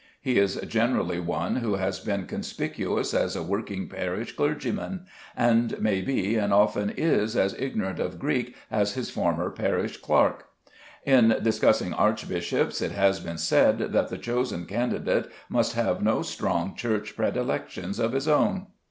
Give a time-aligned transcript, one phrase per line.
[0.19, 5.05] He is generally one who has been conspicuous as a working parish clergyman,
[5.37, 10.47] and may be and often is as ignorant of Greek as his former parish clerk.
[11.05, 16.73] In discussing archbishops it has been said that the chosen candidate must have no strong
[16.75, 18.65] Church predilections of his own.